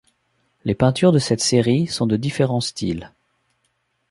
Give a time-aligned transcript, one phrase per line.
[0.65, 3.13] Les peintures de cette série sont de différents styles.